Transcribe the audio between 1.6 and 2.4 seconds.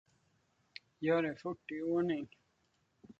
i ordning.